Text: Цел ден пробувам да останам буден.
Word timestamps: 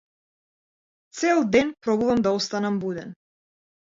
Цел 1.19 1.39
ден 1.55 1.67
пробувам 1.83 2.19
да 2.23 2.31
останам 2.37 2.79
буден. 2.79 3.09